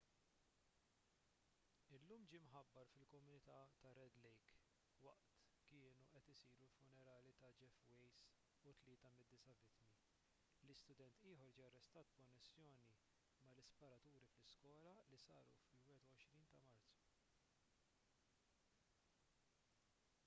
illum 1.95 2.23
ġie 2.29 2.39
mħabbar 2.45 2.87
fil-komunità 2.93 3.57
tar-red 3.81 4.15
lake 4.23 4.55
waqt 5.07 5.35
kienu 5.67 6.05
qed 6.13 6.31
isiru 6.35 6.63
l-funerali 6.67 7.33
ta' 7.43 7.51
jeff 7.59 7.83
weise 7.91 8.25
u 8.71 8.73
tlieta 8.79 9.11
mid-disa' 9.19 9.55
vittmi 9.59 9.99
li 10.71 10.75
student 10.81 11.21
ieħor 11.33 11.53
ġie 11.59 11.67
arrestat 11.69 12.15
b'konnessjoni 12.15 12.81
mal-isparaturi 13.45 14.23
fl-iskola 14.31 14.95
li 15.11 15.19
saru 15.27 15.55
fil-21 15.67 16.49
ta' 16.55 16.65
marzu 16.71 16.97